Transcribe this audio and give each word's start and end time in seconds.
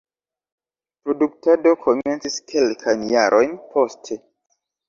Produktado 1.07 1.75
komencis 1.85 2.39
kelkajn 2.53 3.07
jarojn 3.15 3.55
poste. 3.75 4.23